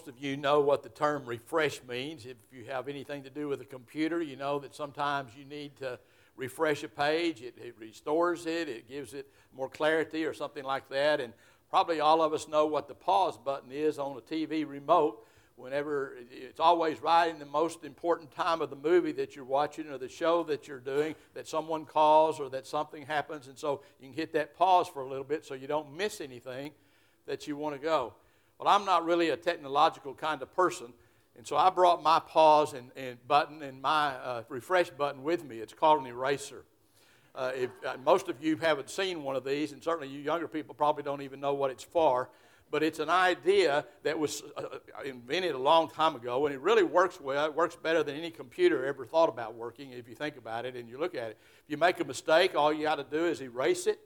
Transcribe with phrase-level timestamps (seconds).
[0.00, 2.24] most of you know what the term refresh means.
[2.24, 5.76] If you have anything to do with a computer, you know that sometimes you need
[5.76, 5.98] to
[6.36, 7.42] refresh a page.
[7.42, 11.20] It, it restores it, it gives it more clarity or something like that.
[11.20, 11.34] And
[11.68, 15.26] probably all of us know what the pause button is on a TV remote.
[15.56, 19.86] Whenever it's always right in the most important time of the movie that you're watching
[19.90, 23.82] or the show that you're doing, that someone calls or that something happens, and so
[24.00, 26.72] you can hit that pause for a little bit so you don't miss anything
[27.26, 28.14] that you want to go.
[28.60, 30.92] Well, I'm not really a technological kind of person,
[31.38, 35.42] and so I brought my pause and, and button and my uh, refresh button with
[35.44, 35.60] me.
[35.60, 36.64] It's called an eraser.
[37.34, 40.46] Uh, if, uh, most of you haven't seen one of these, and certainly you younger
[40.46, 42.28] people probably don't even know what it's for,
[42.70, 44.64] but it's an idea that was uh,
[45.06, 47.46] invented a long time ago, and it really works well.
[47.46, 50.76] It works better than any computer ever thought about working if you think about it
[50.76, 51.38] and you look at it.
[51.64, 54.00] If you make a mistake, all you got to do is erase it,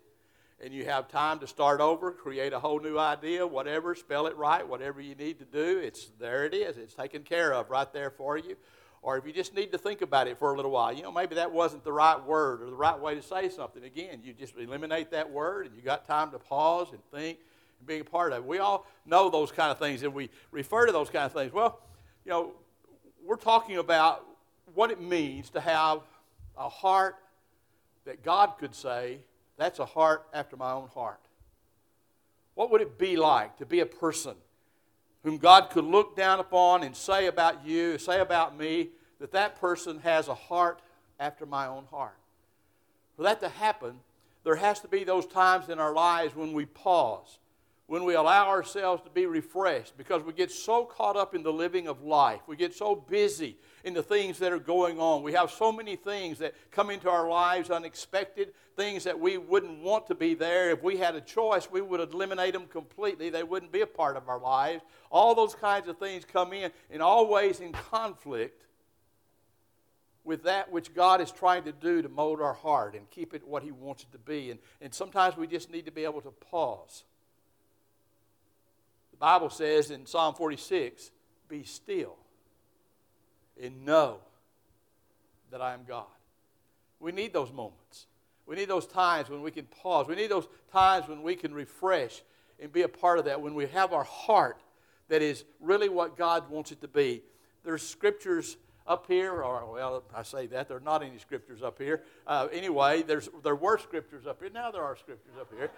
[0.63, 4.37] and you have time to start over, create a whole new idea, whatever, spell it
[4.37, 5.79] right, whatever you need to do.
[5.79, 6.45] It's there.
[6.45, 6.77] It is.
[6.77, 8.57] It's taken care of right there for you
[9.05, 11.13] or if you just need to think about it for a little while, you know,
[11.13, 13.85] maybe that wasn't the right word or the right way to say something.
[13.85, 17.39] Again, you just eliminate that word and you got time to pause and think
[17.79, 18.45] and be a part of it.
[18.47, 21.53] We all know those kind of things and we refer to those kind of things.
[21.53, 21.81] Well,
[22.25, 22.53] you know,
[23.23, 24.25] we're talking about
[24.75, 26.01] what it means to have
[26.57, 27.17] a heart
[28.07, 29.19] that God could say,
[29.57, 31.21] that's a heart after my own heart.
[32.55, 34.35] What would it be like to be a person
[35.23, 39.61] whom God could look down upon and say about you, say about me, that that
[39.61, 40.81] person has a heart
[41.19, 42.17] after my own heart.
[43.17, 44.01] For that to happen,
[44.45, 47.39] there has to be those times in our lives when we pause,
[47.87, 51.53] when we allow ourselves to be refreshed, because we get so caught up in the
[51.53, 52.41] living of life.
[52.47, 55.23] We get so busy in the things that are going on.
[55.23, 59.83] We have so many things that come into our lives unexpected, things that we wouldn't
[59.83, 60.71] want to be there.
[60.71, 63.29] If we had a choice, we would eliminate them completely.
[63.29, 64.83] They wouldn't be a part of our lives.
[65.11, 68.65] All those kinds of things come in, and always in conflict
[70.25, 73.47] with that which God is trying to do to mold our heart and keep it
[73.47, 74.51] what He wants it to be.
[74.51, 77.05] And, and sometimes we just need to be able to pause.
[79.25, 81.11] Bible says in Psalm 46
[81.49, 82.15] be still
[83.59, 84.19] and know
[85.51, 86.05] that I am God.
[87.01, 88.05] We need those moments.
[88.47, 90.09] We need those times when we can pause.
[90.09, 92.21] We need those times when we can refresh
[92.61, 94.61] and be a part of that, when we have our heart
[95.09, 97.23] that is really what God wants it to be.
[97.65, 101.79] There's scriptures up here, or well, I say that there are not any scriptures up
[101.79, 102.03] here.
[102.27, 104.51] Uh, anyway, there's there were scriptures up here.
[104.53, 105.71] Now there are scriptures up here.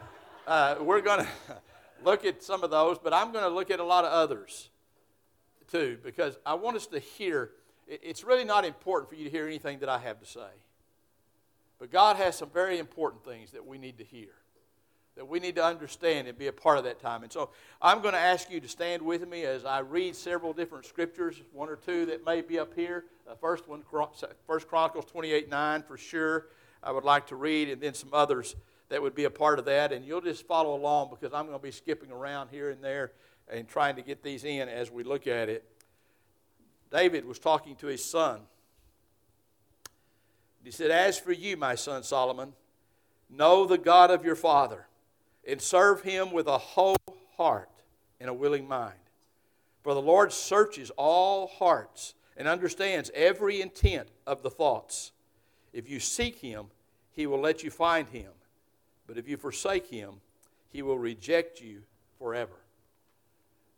[0.49, 1.57] Uh, we're going to
[2.05, 4.71] look at some of those, but I'm going to look at a lot of others
[5.71, 7.51] too because I want us to hear.
[7.89, 10.49] It's really not important for you to hear anything that I have to say.
[11.79, 14.31] But God has some very important things that we need to hear,
[15.15, 17.23] that we need to understand and be a part of that time.
[17.23, 17.51] And so
[17.83, 21.43] I'm going to ask you to stand with me as I read several different scriptures,
[21.53, 23.05] one or two that may be up here.
[23.29, 23.83] The first one,
[24.47, 26.47] First Chronicles 28 9 for sure.
[26.83, 28.55] I would like to read, and then some others
[28.89, 29.93] that would be a part of that.
[29.93, 33.13] And you'll just follow along because I'm going to be skipping around here and there
[33.49, 35.65] and trying to get these in as we look at it.
[36.91, 38.41] David was talking to his son.
[40.63, 42.53] He said, As for you, my son Solomon,
[43.31, 44.87] know the God of your father
[45.47, 46.97] and serve him with a whole
[47.37, 47.71] heart
[48.21, 48.95] and a willing mind.
[49.83, 55.13] For the Lord searches all hearts and understands every intent of the thoughts.
[55.73, 56.67] If you seek him,
[57.13, 58.33] he will let you find him.
[59.07, 60.21] But if you forsake him,
[60.71, 61.83] he will reject you
[62.19, 62.57] forever.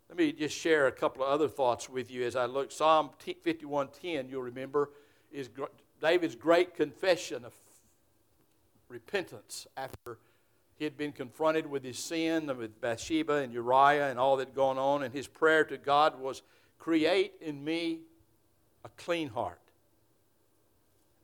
[0.09, 2.73] Let me just share a couple of other thoughts with you as I look.
[2.73, 4.91] Psalm 51:10, you'll remember,
[5.31, 5.51] is
[6.01, 7.53] David's great confession of
[8.89, 10.19] repentance after
[10.79, 14.55] he had been confronted with his sin with Bathsheba and Uriah and all that had
[14.55, 15.03] gone on.
[15.03, 16.43] And his prayer to God was,
[16.79, 18.01] Create in me
[18.85, 19.61] a clean heart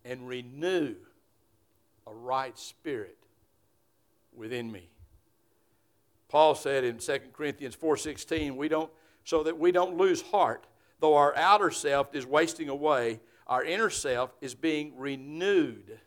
[0.04, 0.96] and renew
[2.06, 3.23] a right spirit
[4.36, 4.90] within me.
[6.28, 8.90] Paul said in 2 Corinthians 4:16, we don't
[9.24, 10.66] so that we don't lose heart,
[11.00, 15.98] though our outer self is wasting away, our inner self is being renewed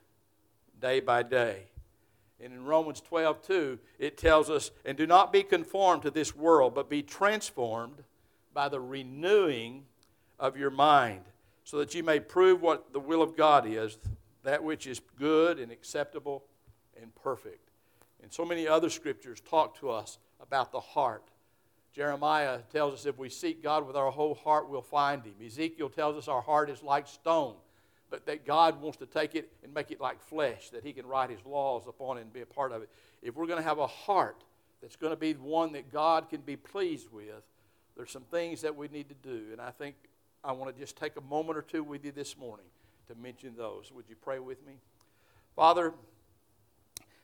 [0.79, 1.63] day by day.
[2.43, 6.35] And in Romans 12, 2, it tells us, And do not be conformed to this
[6.35, 8.03] world, but be transformed
[8.53, 9.85] by the renewing
[10.39, 11.21] of your mind,
[11.63, 13.97] so that you may prove what the will of God is,
[14.43, 16.43] that which is good and acceptable
[17.01, 17.66] and perfect.
[18.21, 21.23] And so many other scriptures talk to us about the heart.
[21.93, 25.33] Jeremiah tells us if we seek God with our whole heart, we'll find Him.
[25.43, 27.55] Ezekiel tells us our heart is like stone,
[28.09, 31.05] but that God wants to take it and make it like flesh, that He can
[31.05, 32.89] write His laws upon it and be a part of it.
[33.21, 34.43] If we're going to have a heart
[34.81, 37.43] that's going to be one that God can be pleased with,
[37.95, 39.45] there's some things that we need to do.
[39.51, 39.95] And I think
[40.43, 42.67] I want to just take a moment or two with you this morning
[43.07, 43.91] to mention those.
[43.91, 44.73] Would you pray with me?
[45.55, 45.93] Father,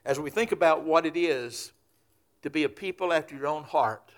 [0.05, 1.71] as we think about what it is
[2.41, 4.11] to be a people after your own heart,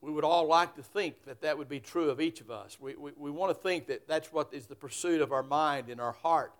[0.00, 2.78] we would all like to think that that would be true of each of us.
[2.80, 5.88] We, we, we want to think that that's what is the pursuit of our mind
[5.88, 6.52] and our heart.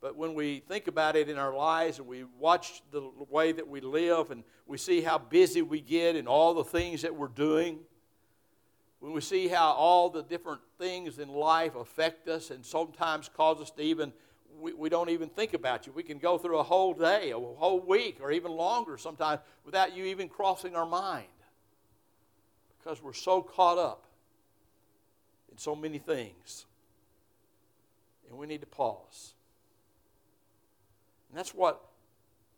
[0.00, 3.66] But when we think about it in our lives and we watch the way that
[3.66, 7.26] we live and we see how busy we get and all the things that we're
[7.26, 7.80] doing,
[9.00, 13.60] when we see how all the different things in life affect us and sometimes cause
[13.60, 14.12] us to even,
[14.60, 15.92] we, we don't even think about you.
[15.92, 19.96] We can go through a whole day, a whole week, or even longer sometimes without
[19.96, 21.26] you even crossing our mind
[22.78, 24.04] because we're so caught up
[25.50, 26.66] in so many things.
[28.28, 29.34] And we need to pause.
[31.30, 31.82] And that's what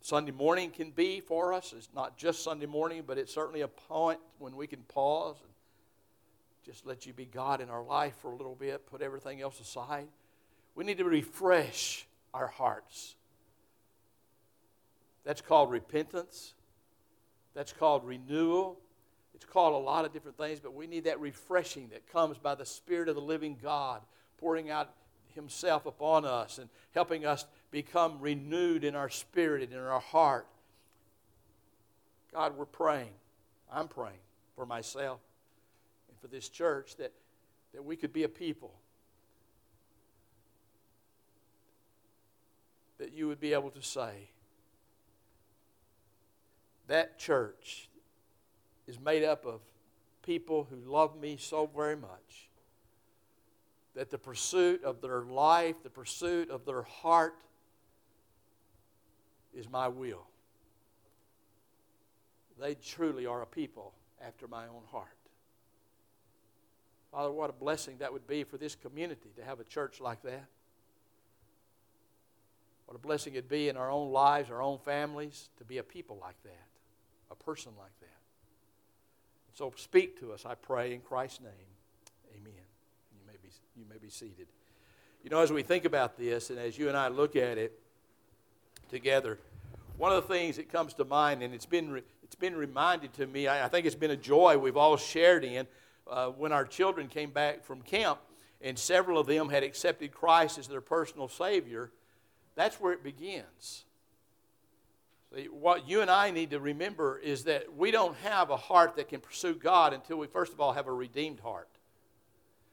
[0.00, 1.72] Sunday morning can be for us.
[1.76, 5.50] It's not just Sunday morning, but it's certainly a point when we can pause and
[6.64, 9.60] just let you be God in our life for a little bit, put everything else
[9.60, 10.06] aside.
[10.80, 13.14] We need to refresh our hearts.
[15.24, 16.54] That's called repentance.
[17.52, 18.80] That's called renewal.
[19.34, 22.54] It's called a lot of different things, but we need that refreshing that comes by
[22.54, 24.00] the Spirit of the living God
[24.38, 24.94] pouring out
[25.34, 30.46] Himself upon us and helping us become renewed in our spirit and in our heart.
[32.32, 33.12] God, we're praying.
[33.70, 34.16] I'm praying
[34.56, 35.20] for myself
[36.08, 37.12] and for this church that,
[37.74, 38.79] that we could be a people
[43.00, 44.28] that you would be able to say,
[46.86, 47.88] that church,
[48.86, 49.60] is made up of
[50.22, 52.50] people who love me so very much
[53.94, 57.34] that the pursuit of their life, the pursuit of their heart,
[59.54, 60.26] is my will.
[62.60, 63.94] They truly are a people
[64.24, 65.08] after my own heart.
[67.10, 70.22] Father, what a blessing that would be for this community to have a church like
[70.22, 70.44] that.
[72.90, 75.82] What a blessing it'd be in our own lives, our own families, to be a
[75.84, 76.66] people like that,
[77.30, 78.08] a person like that.
[79.52, 81.52] So speak to us, I pray, in Christ's name.
[82.34, 82.52] Amen.
[83.12, 84.48] You may be, you may be seated.
[85.22, 87.78] You know, as we think about this and as you and I look at it
[88.88, 89.38] together,
[89.96, 93.26] one of the things that comes to mind, and it's been, it's been reminded to
[93.28, 95.68] me, I, I think it's been a joy we've all shared in
[96.10, 98.18] uh, when our children came back from camp
[98.60, 101.92] and several of them had accepted Christ as their personal Savior.
[102.60, 103.86] That's where it begins.
[105.50, 109.08] What you and I need to remember is that we don't have a heart that
[109.08, 111.70] can pursue God until we, first of all, have a redeemed heart.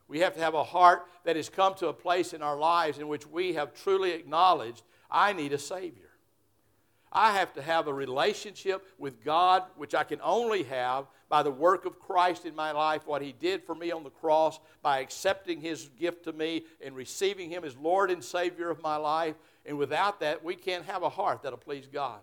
[0.09, 2.97] We have to have a heart that has come to a place in our lives
[2.99, 6.09] in which we have truly acknowledged, I need a Savior.
[7.09, 11.51] I have to have a relationship with God, which I can only have by the
[11.51, 14.99] work of Christ in my life, what He did for me on the cross, by
[14.99, 19.35] accepting His gift to me and receiving Him as Lord and Savior of my life.
[19.67, 22.19] And without that, we can't have a heart that'll please God.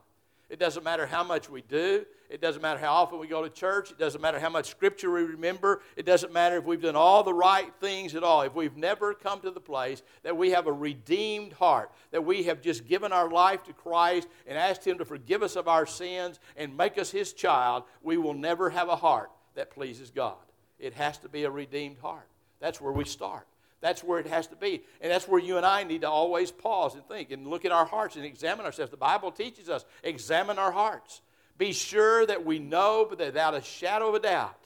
[0.51, 2.05] It doesn't matter how much we do.
[2.29, 3.91] It doesn't matter how often we go to church.
[3.91, 5.83] It doesn't matter how much scripture we remember.
[5.97, 8.43] It doesn't matter if we've done all the right things at all.
[8.43, 12.45] If we've never come to the place that we have a redeemed heart, that we
[12.45, 15.87] have just given our life to Christ and asked Him to forgive us of our
[15.87, 20.37] sins and make us His child, we will never have a heart that pleases God.
[20.79, 22.29] It has to be a redeemed heart.
[22.61, 23.47] That's where we start.
[23.85, 24.83] That's where it has to be.
[25.03, 27.71] And that's where you and I need to always pause and think and look at
[27.71, 28.91] our hearts and examine ourselves.
[28.91, 31.21] The Bible teaches us examine our hearts.
[31.59, 34.59] Be sure that we know, but without a shadow of a doubt,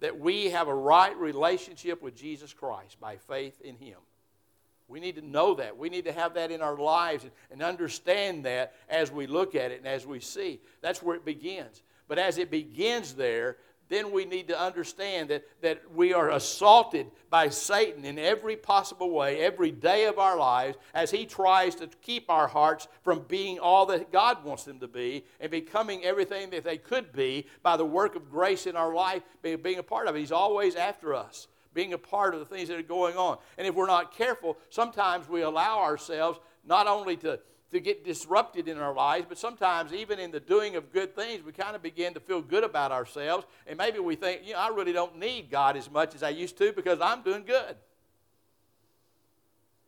[0.00, 3.98] that we have a right relationship with Jesus Christ by faith in Him.
[4.88, 5.78] We need to know that.
[5.78, 9.54] We need to have that in our lives and, and understand that as we look
[9.54, 10.58] at it and as we see.
[10.80, 11.80] That's where it begins.
[12.08, 17.06] But as it begins there, then we need to understand that, that we are assaulted
[17.30, 21.88] by Satan in every possible way, every day of our lives, as he tries to
[22.02, 26.50] keep our hearts from being all that God wants them to be and becoming everything
[26.50, 29.84] that they could be by the work of grace in our life, being, being a
[29.84, 30.20] part of it.
[30.20, 33.38] He's always after us, being a part of the things that are going on.
[33.56, 37.38] And if we're not careful, sometimes we allow ourselves not only to
[37.72, 41.44] to get disrupted in our lives, but sometimes even in the doing of good things,
[41.44, 43.44] we kind of begin to feel good about ourselves.
[43.66, 46.28] And maybe we think, you know, I really don't need God as much as I
[46.28, 47.76] used to because I'm doing good.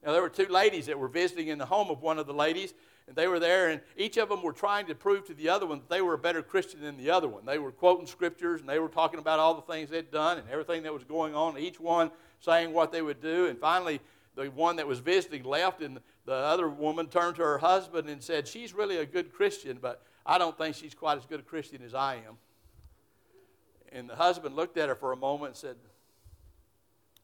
[0.05, 2.33] Now, there were two ladies that were visiting in the home of one of the
[2.33, 2.73] ladies,
[3.07, 5.67] and they were there, and each of them were trying to prove to the other
[5.67, 7.45] one that they were a better Christian than the other one.
[7.45, 10.49] They were quoting scriptures, and they were talking about all the things they'd done and
[10.51, 13.47] everything that was going on, each one saying what they would do.
[13.47, 14.01] And finally,
[14.37, 18.23] the one that was visiting left, and the other woman turned to her husband and
[18.23, 21.43] said, She's really a good Christian, but I don't think she's quite as good a
[21.43, 22.37] Christian as I am.
[23.93, 25.77] And the husband looked at her for a moment and said,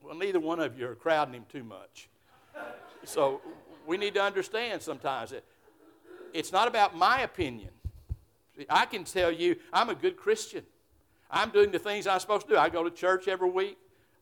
[0.01, 2.09] Well, neither one of you are crowding him too much.
[3.05, 3.43] so
[3.87, 5.45] we need to understand sometimes that
[6.33, 7.69] it's not about my opinion.
[8.71, 10.65] I can tell you, I'm a good Christian.
[11.31, 12.59] I'm doing the things I'm supposed to do.
[12.59, 13.77] I go to church every week.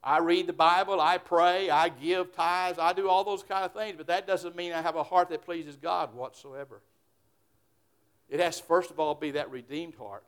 [0.04, 1.00] I read the Bible.
[1.00, 1.70] I pray.
[1.70, 2.78] I give tithes.
[2.78, 3.94] I do all those kind of things.
[3.96, 6.80] But that doesn't mean I have a heart that pleases God whatsoever.
[8.28, 10.24] It has to, first of all, be that redeemed heart.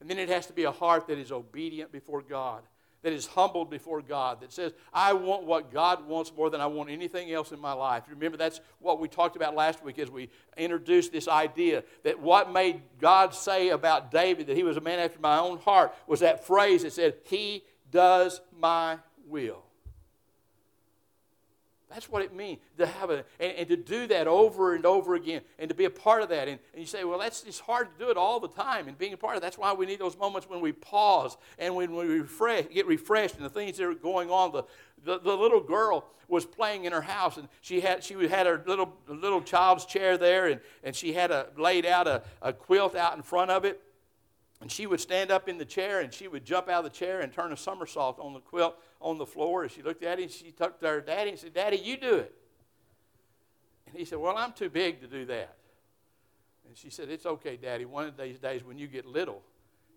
[0.00, 2.62] And then it has to be a heart that is obedient before God,
[3.02, 6.66] that is humbled before God, that says, I want what God wants more than I
[6.66, 8.04] want anything else in my life.
[8.08, 12.52] Remember, that's what we talked about last week as we introduced this idea that what
[12.52, 16.20] made God say about David that he was a man after my own heart was
[16.20, 18.98] that phrase that said, He does my
[19.28, 19.62] will.
[21.88, 25.14] That's what it means to have a, and, and, to do that over and over
[25.14, 26.48] again and to be a part of that.
[26.48, 28.88] And, and you say, well, that's just hard to do it all the time.
[28.88, 31.76] And being a part of that's why we need those moments when we pause and
[31.76, 34.50] when we refresh, get refreshed and the things that are going on.
[34.50, 34.64] The,
[35.04, 38.64] the, the little girl was playing in her house and she had, she had her
[38.66, 42.96] little, little child's chair there and, and she had a, laid out a, a quilt
[42.96, 43.80] out in front of it.
[44.64, 46.98] And she would stand up in the chair and she would jump out of the
[46.98, 49.62] chair and turn a somersault on the quilt on the floor.
[49.62, 51.98] And she looked at him, and she talked to her daddy and said, Daddy, you
[51.98, 52.34] do it.
[53.88, 55.54] And he said, Well, I'm too big to do that.
[56.66, 57.84] And she said, It's okay, Daddy.
[57.84, 59.42] One of these days when you get little,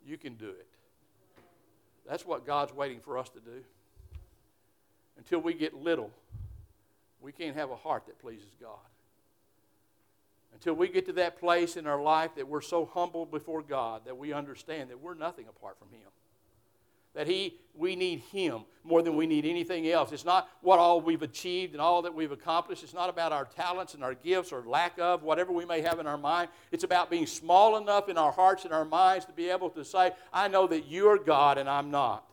[0.06, 0.68] you can do it.
[2.06, 3.64] That's what God's waiting for us to do.
[5.18, 6.12] Until we get little,
[7.22, 8.76] we can't have a heart that pleases God
[10.58, 14.02] until we get to that place in our life that we're so humbled before God
[14.06, 16.10] that we understand that we're nothing apart from Him.
[17.14, 20.12] That He, we need Him more than we need anything else.
[20.12, 22.84] It's not what all we've achieved and all that we've accomplished.
[22.84, 26.00] It's not about our talents and our gifts or lack of whatever we may have
[26.00, 26.50] in our mind.
[26.72, 29.86] It's about being small enough in our hearts and our minds to be able to
[29.86, 32.28] say, I know that you are God and I'm not.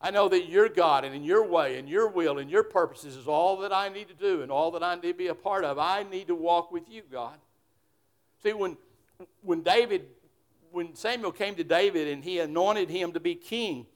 [0.00, 3.16] I know that your God and in your way and your will and your purposes
[3.16, 5.34] is all that I need to do and all that I need to be a
[5.34, 5.78] part of.
[5.78, 7.36] I need to walk with you, God.
[8.42, 8.76] See, when,
[9.42, 10.06] when David,
[10.70, 13.86] when Samuel came to David and he anointed him to be king,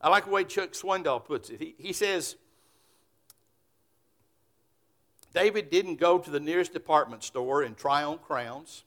[0.00, 1.58] I like the way Chuck Swindoll puts it.
[1.58, 2.36] He, he says,
[5.32, 8.84] David didn't go to the nearest department store and try on crowns.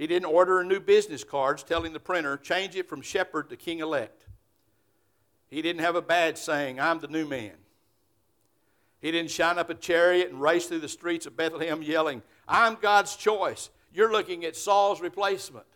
[0.00, 3.80] He didn't order new business cards telling the printer, change it from shepherd to king
[3.80, 4.24] elect.
[5.48, 7.52] He didn't have a badge saying, I'm the new man.
[9.02, 12.78] He didn't shine up a chariot and race through the streets of Bethlehem yelling, I'm
[12.80, 13.68] God's choice.
[13.92, 15.66] You're looking at Saul's replacement.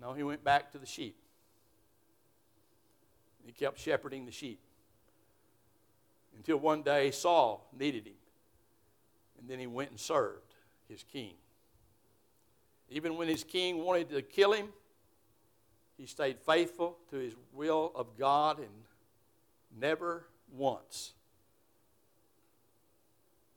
[0.00, 1.18] No, he went back to the sheep.
[3.44, 4.60] He kept shepherding the sheep
[6.34, 8.14] until one day Saul needed him.
[9.38, 10.54] And then he went and served
[10.88, 11.34] his king.
[12.90, 14.68] Even when his king wanted to kill him,
[15.96, 18.68] he stayed faithful to his will of God and
[19.78, 21.12] never once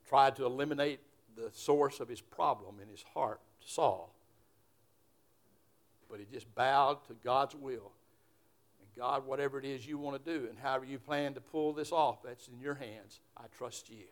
[0.06, 1.00] tried to eliminate
[1.36, 4.14] the source of his problem in his heart, Saul.
[6.08, 7.90] But he just bowed to God's will.
[8.80, 11.72] And God, whatever it is you want to do and however you plan to pull
[11.72, 13.20] this off, that's in your hands.
[13.36, 14.04] I trust you.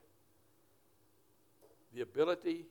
[1.94, 2.64] The ability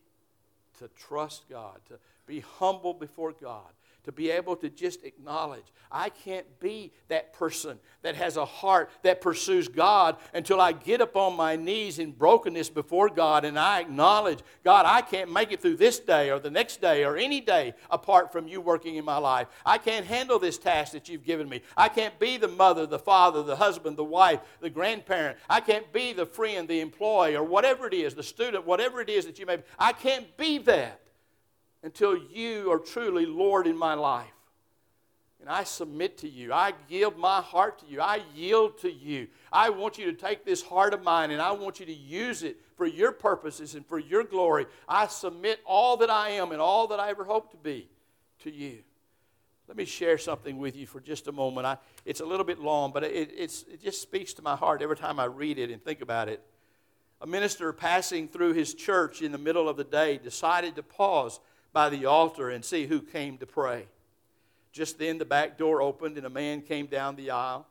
[0.78, 1.98] to trust God, to
[2.32, 3.68] be humble before God,
[4.04, 8.88] to be able to just acknowledge I can't be that person that has a heart
[9.02, 13.58] that pursues God until I get up on my knees in brokenness before God and
[13.58, 17.18] I acknowledge, God, I can't make it through this day or the next day or
[17.18, 19.48] any day apart from you working in my life.
[19.66, 21.60] I can't handle this task that you've given me.
[21.76, 25.36] I can't be the mother, the father, the husband, the wife, the grandparent.
[25.50, 29.10] I can't be the friend, the employee, or whatever it is, the student, whatever it
[29.10, 29.64] is that you may be.
[29.78, 31.01] I can't be that
[31.82, 34.32] until you are truly Lord in my life.
[35.40, 36.52] And I submit to you.
[36.52, 38.00] I give my heart to you.
[38.00, 39.26] I yield to you.
[39.52, 42.44] I want you to take this heart of mine and I want you to use
[42.44, 44.66] it for your purposes and for your glory.
[44.88, 47.88] I submit all that I am and all that I ever hope to be
[48.44, 48.84] to you.
[49.66, 51.66] Let me share something with you for just a moment.
[51.66, 54.96] I, it's a little bit long, but it, it just speaks to my heart every
[54.96, 56.40] time I read it and think about it.
[57.20, 61.40] A minister passing through his church in the middle of the day decided to pause
[61.72, 63.86] by the altar and see who came to pray.
[64.72, 67.66] Just then the back door opened and a man came down the aisle.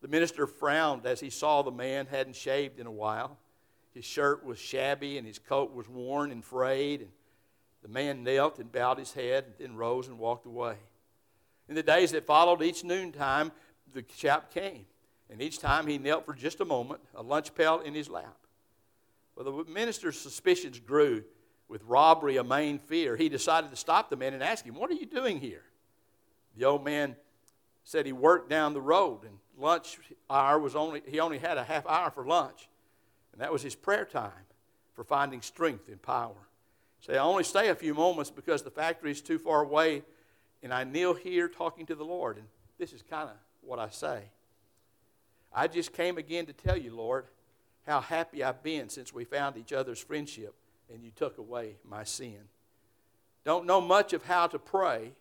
[0.00, 3.36] The minister frowned as he saw the man hadn't shaved in a while.
[3.94, 7.00] His shirt was shabby and his coat was worn and frayed.
[7.00, 7.10] And
[7.82, 10.76] the man knelt and bowed his head and then rose and walked away.
[11.68, 13.52] In the days that followed, each noontime,
[13.92, 14.86] the chap came.
[15.30, 18.36] And each time he knelt for just a moment, a lunch pail in his lap.
[19.36, 21.24] Well, the minister's suspicions grew.
[21.68, 24.90] With robbery a main fear, he decided to stop the man and ask him, What
[24.90, 25.62] are you doing here?
[26.56, 27.14] The old man
[27.84, 29.98] said he worked down the road and lunch
[30.30, 32.68] hour was only, he only had a half hour for lunch.
[33.32, 34.32] And that was his prayer time
[34.94, 36.48] for finding strength and power.
[37.00, 40.02] Say, I only stay a few moments because the factory is too far away
[40.62, 42.36] and I kneel here talking to the Lord.
[42.36, 42.46] And
[42.78, 44.22] this is kind of what I say.
[45.54, 47.26] I just came again to tell you, Lord,
[47.86, 50.54] how happy I've been since we found each other's friendship
[50.92, 52.38] and you took away my sin.
[53.44, 55.12] Don't know much of how to pray,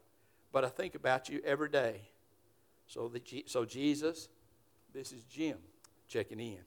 [0.52, 2.02] but I think about you every day.
[2.88, 4.30] So, the, so Jesus,
[4.94, 5.58] this is Jim
[6.08, 6.60] checking in.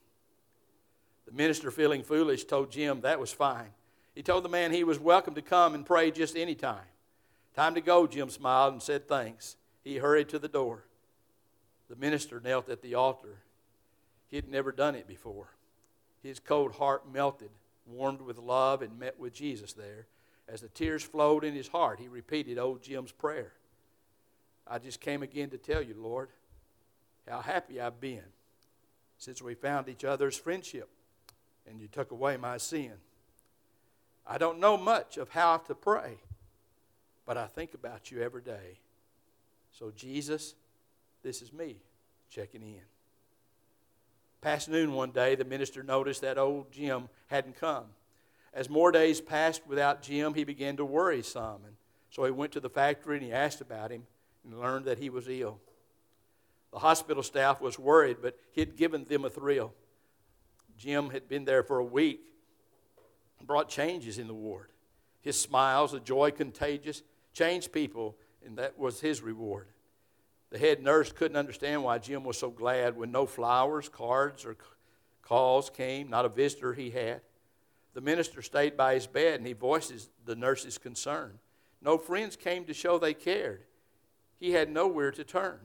[1.27, 3.73] The minister, feeling foolish, told Jim that was fine.
[4.15, 6.79] He told the man he was welcome to come and pray just any time.
[7.55, 9.57] Time to go, Jim smiled and said thanks.
[9.83, 10.85] He hurried to the door.
[11.89, 13.39] The minister knelt at the altar.
[14.29, 15.49] He had never done it before.
[16.23, 17.51] His cold heart melted,
[17.91, 20.07] warmed with love, and met with Jesus there.
[20.49, 23.53] As the tears flowed in his heart, he repeated old Jim's prayer
[24.71, 26.29] I just came again to tell you, Lord,
[27.29, 28.23] how happy I've been
[29.19, 30.89] since we found each other's friendship
[31.69, 32.93] and you took away my sin.
[34.25, 36.19] I don't know much of how to pray,
[37.27, 38.79] but I think about you every day.
[39.73, 40.55] So, Jesus,
[41.23, 41.77] this is me
[42.31, 42.83] checking in.
[44.41, 47.85] Past noon one day, the minister noticed that old Jim hadn't come.
[48.53, 51.65] As more days passed without Jim, he began to worry some.
[51.67, 51.77] And
[52.11, 54.07] so he went to the factory and he asked about him
[54.45, 55.61] and learned that he was ill.
[56.73, 59.73] The hospital staff was worried, but he had given them a thrill.
[60.79, 62.21] Jim had been there for a week,
[63.39, 64.69] and brought changes in the ward.
[65.21, 67.03] His smiles, a joy contagious,
[67.35, 69.67] changed people, and that was his reward.
[70.51, 74.57] The head nurse couldn't understand why Jim was so glad when no flowers, cards, or
[75.23, 77.21] calls came, not a visitor he had.
[77.95, 81.39] The minister stayed by his bed and he voiced the nurse's concern.
[81.81, 83.65] No friends came to show they cared.
[84.39, 85.61] He had nowhere to turn.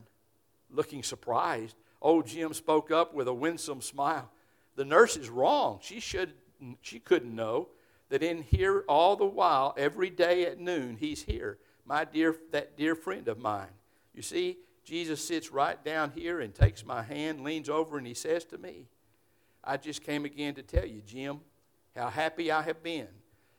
[0.69, 4.31] Looking surprised, old Jim spoke up with a winsome smile.
[4.75, 5.79] The nurse is wrong.
[5.81, 6.33] She, should,
[6.81, 7.69] she couldn't know
[8.09, 12.77] that in here all the while, every day at noon, he's here, my dear, that
[12.77, 13.69] dear friend of mine.
[14.13, 18.13] You see, Jesus sits right down here and takes my hand, leans over, and he
[18.13, 18.87] says to me,
[19.63, 21.39] I just came again to tell you, Jim,
[21.95, 23.07] how happy I have been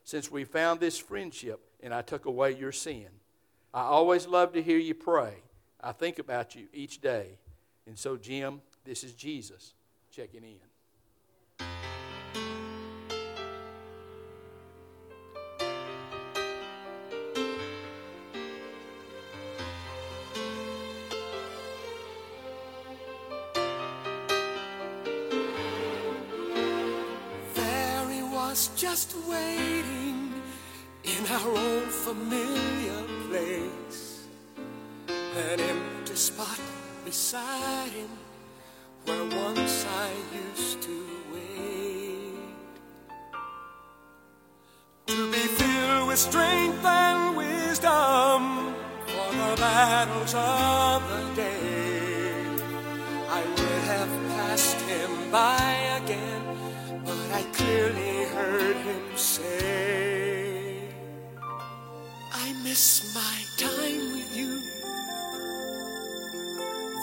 [0.04, 3.08] since we found this friendship and I took away your sin.
[3.74, 5.34] I always love to hear you pray.
[5.80, 7.38] I think about you each day.
[7.86, 9.74] And so, Jim, this is Jesus
[10.10, 10.60] checking in.
[28.56, 30.32] Was just waiting
[31.04, 34.24] in our old familiar place.
[35.08, 36.58] An empty spot
[37.04, 38.08] beside him
[39.04, 40.10] where once I
[40.48, 42.56] used to wait.
[45.08, 48.74] To be filled with strength and wisdom
[49.06, 52.40] for the battles of the day.
[53.28, 55.95] I would have passed him by
[57.56, 60.88] clearly heard him say,
[62.32, 64.60] I miss my time with you.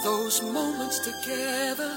[0.04, 1.94] Those moments together,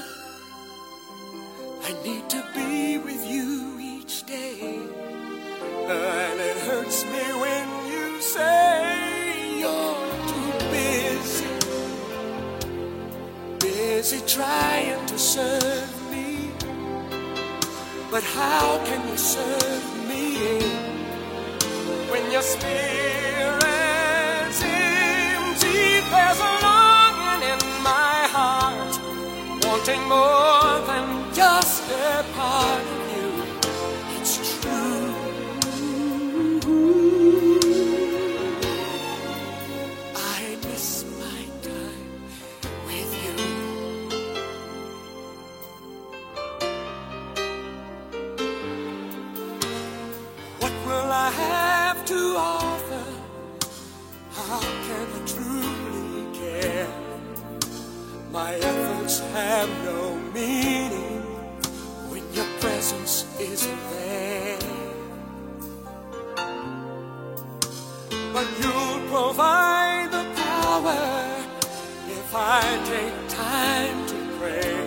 [1.83, 4.79] I need to be with you each day.
[5.89, 11.57] And it hurts me when you say you're too busy
[13.59, 15.96] busy trying to serve.
[18.09, 20.61] But how can you serve me
[22.09, 22.71] when your spirit's
[24.63, 25.99] empty?
[26.13, 28.93] There's a longing in my heart,
[29.65, 32.96] wanting more than just a part
[58.37, 61.23] My efforts have no meaning
[62.11, 64.59] when your presence isn't there.
[68.35, 71.01] But you'll provide the power
[72.17, 72.61] if I
[72.93, 74.77] take time to pray.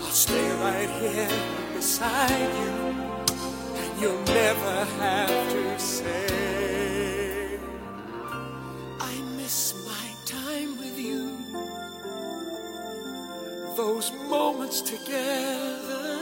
[0.00, 1.38] I'll stay right here
[1.72, 2.74] beside you
[3.80, 6.31] and you'll never have to say.
[14.32, 16.20] Moments together.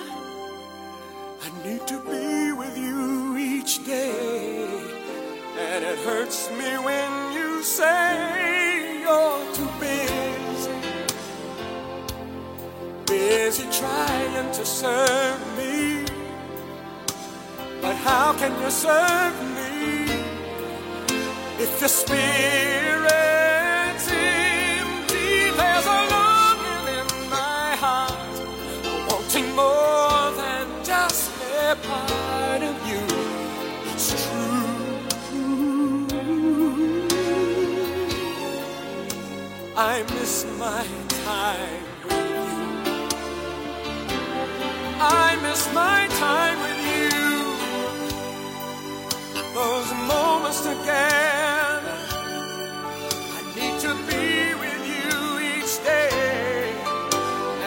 [1.47, 4.67] I need to be with you each day,
[5.67, 10.79] and it hurts me when you say you're too busy,
[13.07, 16.05] busy trying to serve me.
[17.81, 19.71] But how can you serve me
[21.65, 23.30] if your spirit's
[39.83, 40.85] I miss my
[41.25, 42.45] time with you.
[45.01, 47.09] I miss my time with you.
[49.55, 51.97] Those moments together.
[53.37, 55.15] I need to be with you
[55.55, 56.75] each day.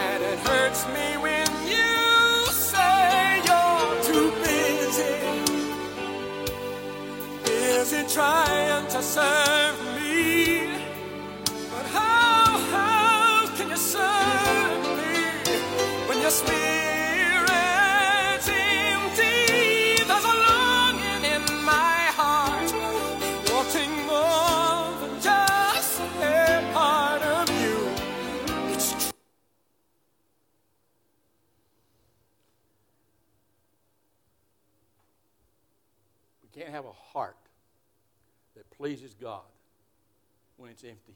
[0.06, 5.18] And it hurts me when you say you're too busy.
[7.44, 9.63] Busy trying to serve
[40.74, 41.14] it's empty.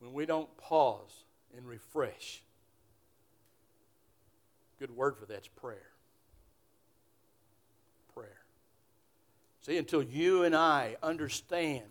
[0.00, 1.24] When we don't pause
[1.56, 2.42] and refresh.
[4.80, 5.90] Good word for that's prayer.
[8.14, 8.40] Prayer.
[9.64, 11.84] See, until you and I understand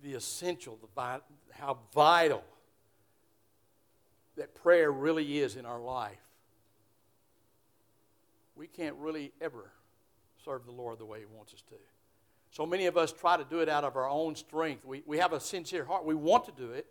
[0.00, 2.44] the essential, the how vital
[4.36, 6.18] that prayer really is in our life,
[8.54, 9.72] we can't really ever
[10.44, 11.74] serve the Lord the way He wants us to.
[12.54, 14.84] So many of us try to do it out of our own strength.
[14.84, 16.04] We, we have a sincere heart.
[16.04, 16.86] We want to do it.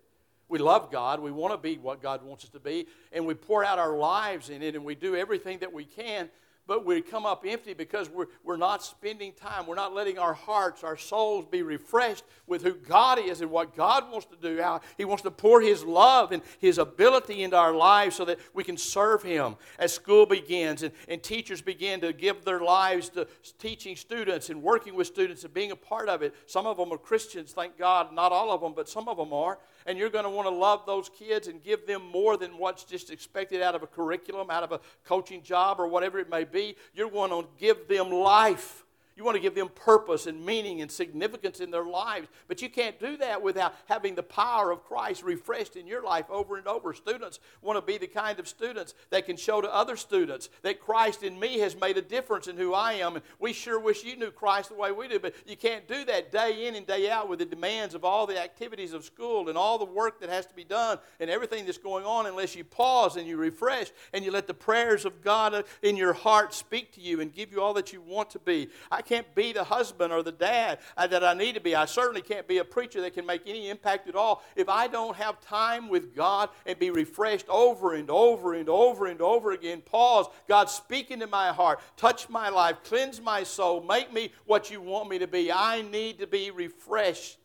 [0.46, 1.20] We love God.
[1.20, 2.86] We want to be what God wants us to be.
[3.12, 6.28] And we pour out our lives in it and we do everything that we can.
[6.66, 9.66] But we come up empty because we're, we're not spending time.
[9.66, 13.76] We're not letting our hearts, our souls be refreshed with who God is and what
[13.76, 14.62] God wants to do.
[14.62, 18.38] How He wants to pour His love and His ability into our lives so that
[18.54, 23.10] we can serve Him as school begins and, and teachers begin to give their lives
[23.10, 26.34] to teaching students and working with students and being a part of it.
[26.46, 28.14] Some of them are Christians, thank God.
[28.14, 29.58] Not all of them, but some of them are.
[29.86, 32.84] And you're going to want to love those kids and give them more than what's
[32.84, 36.44] just expected out of a curriculum, out of a coaching job, or whatever it may
[36.44, 36.53] be.
[36.94, 38.83] You're going to give them life.
[39.16, 42.26] You want to give them purpose and meaning and significance in their lives.
[42.48, 46.28] But you can't do that without having the power of Christ refreshed in your life
[46.28, 46.92] over and over.
[46.92, 50.80] Students want to be the kind of students that can show to other students that
[50.80, 53.14] Christ in me has made a difference in who I am.
[53.14, 56.04] And we sure wish you knew Christ the way we do, but you can't do
[56.06, 59.48] that day in and day out with the demands of all the activities of school
[59.48, 62.56] and all the work that has to be done and everything that's going on unless
[62.56, 66.52] you pause and you refresh and you let the prayers of God in your heart
[66.52, 68.68] speak to you and give you all that you want to be.
[68.90, 71.74] I can't be the husband or the dad uh, that I need to be.
[71.74, 74.86] I certainly can't be a preacher that can make any impact at all if I
[74.86, 79.52] don't have time with God and be refreshed over and over and over and over
[79.52, 79.80] again.
[79.80, 80.26] Pause.
[80.48, 84.80] God, speak into my heart, touch my life, cleanse my soul, make me what you
[84.80, 85.52] want me to be.
[85.52, 87.38] I need to be refreshed.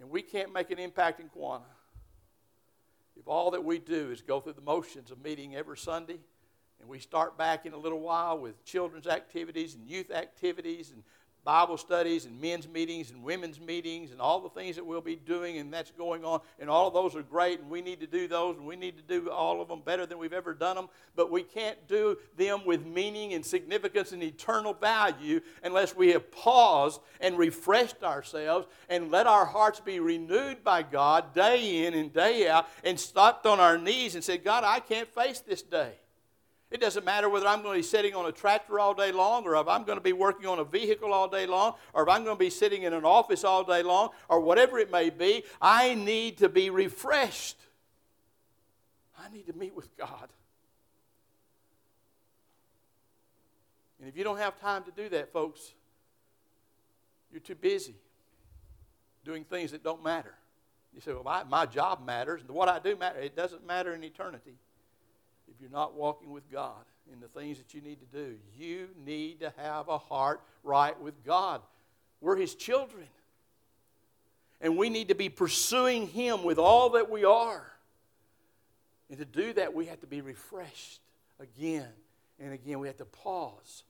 [0.00, 1.62] And we can't make an impact in Quanah
[3.16, 6.18] if all that we do is go through the motions of meeting every Sunday
[6.82, 11.04] and we start back in a little while with children's activities and youth activities and
[11.44, 15.16] Bible studies and men's meetings and women's meetings and all the things that we'll be
[15.16, 16.40] doing and that's going on.
[16.60, 18.96] And all of those are great and we need to do those and we need
[18.96, 20.88] to do all of them better than we've ever done them.
[21.16, 26.30] But we can't do them with meaning and significance and eternal value unless we have
[26.30, 32.12] paused and refreshed ourselves and let our hearts be renewed by God day in and
[32.12, 35.94] day out and stopped on our knees and said, God, I can't face this day.
[36.72, 39.44] It doesn't matter whether I'm going to be sitting on a tractor all day long,
[39.44, 42.08] or if I'm going to be working on a vehicle all day long, or if
[42.08, 45.10] I'm going to be sitting in an office all day long, or whatever it may
[45.10, 45.44] be.
[45.60, 47.58] I need to be refreshed.
[49.18, 50.30] I need to meet with God.
[54.00, 55.74] And if you don't have time to do that, folks,
[57.30, 57.96] you're too busy
[59.26, 60.34] doing things that don't matter.
[60.94, 63.26] You say, well, my, my job matters, and what I do matters.
[63.26, 64.54] It doesn't matter in eternity
[65.54, 68.88] if you're not walking with God in the things that you need to do, you
[69.04, 71.60] need to have a heart right with God.
[72.20, 73.06] We're His children.
[74.60, 77.66] And we need to be pursuing Him with all that we are.
[79.10, 81.00] And to do that, we have to be refreshed
[81.38, 81.88] again
[82.38, 82.78] and again.
[82.78, 83.82] We have to pause.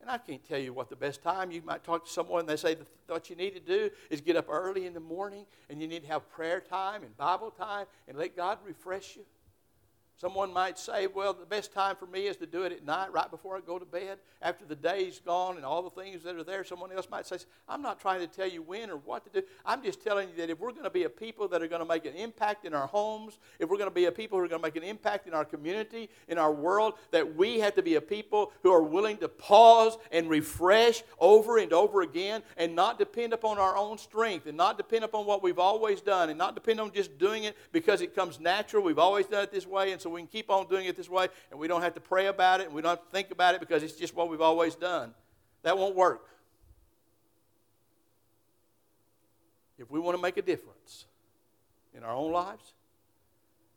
[0.00, 1.50] And I can't tell you what the best time.
[1.50, 2.76] You might talk to someone and they say
[3.08, 6.02] what you need to do is get up early in the morning and you need
[6.02, 9.22] to have prayer time and Bible time and let God refresh you.
[10.16, 13.12] Someone might say, well, the best time for me is to do it at night,
[13.12, 16.36] right before I go to bed, after the day's gone and all the things that
[16.36, 16.62] are there.
[16.62, 19.46] Someone else might say, I'm not trying to tell you when or what to do.
[19.66, 21.82] I'm just telling you that if we're going to be a people that are going
[21.82, 24.44] to make an impact in our homes, if we're going to be a people who
[24.44, 27.74] are going to make an impact in our community, in our world, that we have
[27.74, 32.40] to be a people who are willing to pause and refresh over and over again
[32.56, 36.30] and not depend upon our own strength and not depend upon what we've always done
[36.30, 38.84] and not depend on just doing it because it comes natural.
[38.84, 39.90] We've always done it this way.
[39.90, 42.00] And so we can keep on doing it this way, and we don't have to
[42.00, 44.28] pray about it, and we don't have to think about it because it's just what
[44.28, 45.14] we've always done.
[45.62, 46.28] That won't work.
[49.78, 51.06] If we want to make a difference
[51.94, 52.74] in our own lives,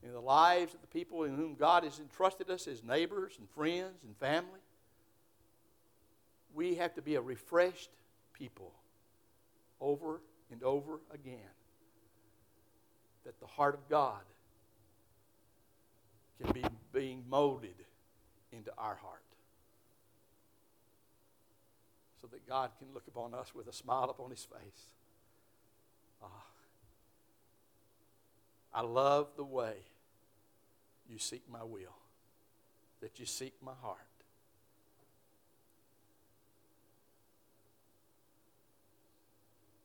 [0.04, 3.50] in the lives of the people in whom God has entrusted us as neighbors and
[3.52, 4.60] friends and family,
[6.54, 7.90] we have to be a refreshed
[8.34, 8.74] people
[9.80, 10.20] over
[10.52, 11.40] and over again.
[13.24, 14.20] That the heart of God
[16.42, 17.76] can be being molded
[18.52, 19.22] into our heart.
[22.22, 24.94] So that God can look upon us with a smile upon his face.
[26.22, 26.28] Ah.
[28.74, 29.76] I love the way
[31.10, 31.96] you seek my will,
[33.02, 33.98] that you seek my heart.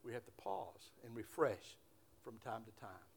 [0.04, 1.76] We have to pause and refresh
[2.24, 3.11] from time to time.